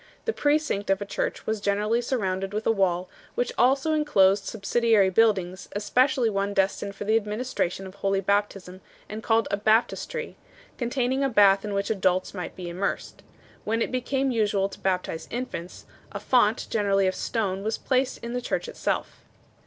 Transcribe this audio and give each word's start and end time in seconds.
The 0.25 0.33
precinct 0.33 0.89
of 0.89 0.99
a 0.99 1.05
church 1.05 1.45
was 1.45 1.61
generally 1.61 2.01
surrounded 2.01 2.55
with 2.55 2.65
a 2.65 2.71
wall, 2.71 3.07
which 3.35 3.51
also 3.55 3.93
enclosed 3.93 4.45
subsidiary 4.45 5.11
buildings, 5.11 5.69
especially 5.75 6.27
one 6.27 6.55
destined 6.55 6.95
for 6.95 7.03
the 7.05 7.15
administration 7.15 7.85
of 7.85 7.93
holy 7.93 8.19
baptism 8.19 8.81
and 9.07 9.21
called 9.21 9.47
a 9.51 9.57
baptistery 9.57 10.29
2, 10.79 10.79
containing 10.79 11.23
a 11.23 11.29
bath 11.29 11.63
in 11.63 11.75
which 11.75 11.91
adults 11.91 12.33
might 12.33 12.55
be 12.55 12.67
immersed. 12.67 13.21
When 13.63 13.79
it 13.79 13.91
became 13.91 14.31
usual 14.31 14.69
to 14.69 14.79
baptize 14.79 15.27
infants, 15.29 15.85
a 16.11 16.19
font 16.19 16.61
3, 16.61 16.71
generally 16.71 17.05
of 17.05 17.13
stone, 17.13 17.61
was 17.61 17.77
placed 17.77 18.23
in 18.23 18.33
the 18.33 18.41
church 18.41 18.67
itself. 18.67 19.21